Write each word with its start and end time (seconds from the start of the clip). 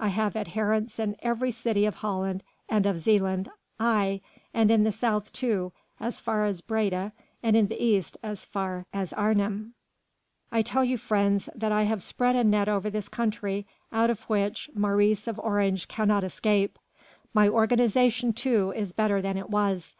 I 0.00 0.08
have 0.08 0.36
adherents 0.36 0.98
in 0.98 1.16
every 1.18 1.50
city 1.50 1.84
of 1.84 1.96
Holland 1.96 2.42
and 2.66 2.86
of 2.86 2.98
Zealand, 2.98 3.50
aye, 3.78 4.22
and 4.54 4.70
in 4.70 4.84
the 4.84 4.90
south 4.90 5.34
too 5.34 5.70
as 6.00 6.18
far 6.18 6.46
as 6.46 6.62
Breda 6.62 7.12
and 7.42 7.54
in 7.54 7.66
the 7.66 7.78
east 7.84 8.16
as 8.22 8.46
far 8.46 8.86
as 8.94 9.12
Arnhem. 9.12 9.74
I 10.50 10.62
tell 10.62 10.82
you, 10.82 10.96
friends, 10.96 11.50
that 11.54 11.72
I 11.72 11.82
have 11.82 12.02
spread 12.02 12.36
a 12.36 12.42
net 12.42 12.70
over 12.70 12.88
this 12.88 13.10
country 13.10 13.66
out 13.92 14.08
of 14.08 14.22
which 14.30 14.70
Maurice 14.74 15.28
of 15.28 15.38
Orange 15.40 15.88
cannot 15.88 16.24
escape. 16.24 16.78
My 17.34 17.46
organisation 17.46 18.32
too 18.32 18.72
is 18.74 18.94
better 18.94 19.20
than 19.20 19.36
it 19.36 19.50
was. 19.50 19.94